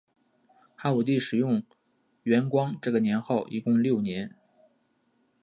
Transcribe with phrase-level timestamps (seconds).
[0.75, 1.61] 汉武帝使用
[2.23, 4.35] 元光这个年号一共六年。